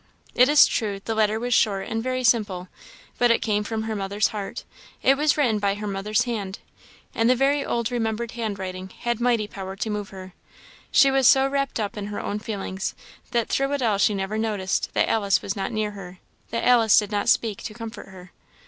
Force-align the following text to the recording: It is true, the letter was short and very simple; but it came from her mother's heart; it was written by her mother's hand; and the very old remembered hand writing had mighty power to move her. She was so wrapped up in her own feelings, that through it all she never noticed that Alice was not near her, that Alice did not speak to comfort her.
It 0.33 0.49
is 0.49 0.65
true, 0.65 0.99
the 1.05 1.13
letter 1.13 1.39
was 1.39 1.53
short 1.53 1.87
and 1.87 2.01
very 2.01 2.23
simple; 2.23 2.69
but 3.19 3.29
it 3.29 3.43
came 3.43 3.63
from 3.63 3.83
her 3.83 3.95
mother's 3.95 4.29
heart; 4.29 4.63
it 5.03 5.15
was 5.15 5.37
written 5.37 5.59
by 5.59 5.75
her 5.75 5.85
mother's 5.85 6.23
hand; 6.23 6.57
and 7.13 7.29
the 7.29 7.35
very 7.35 7.63
old 7.63 7.91
remembered 7.91 8.31
hand 8.31 8.57
writing 8.57 8.89
had 9.01 9.21
mighty 9.21 9.47
power 9.47 9.75
to 9.75 9.89
move 9.91 10.09
her. 10.09 10.33
She 10.91 11.11
was 11.11 11.27
so 11.27 11.47
wrapped 11.47 11.79
up 11.79 11.97
in 11.97 12.07
her 12.07 12.19
own 12.19 12.39
feelings, 12.39 12.95
that 13.29 13.49
through 13.49 13.73
it 13.73 13.83
all 13.83 13.99
she 13.99 14.15
never 14.15 14.39
noticed 14.39 14.91
that 14.95 15.07
Alice 15.07 15.43
was 15.43 15.55
not 15.55 15.71
near 15.71 15.91
her, 15.91 16.17
that 16.49 16.65
Alice 16.67 16.97
did 16.97 17.11
not 17.11 17.29
speak 17.29 17.61
to 17.61 17.75
comfort 17.75 18.07
her. 18.07 18.31